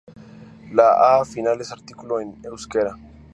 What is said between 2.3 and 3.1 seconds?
euskera.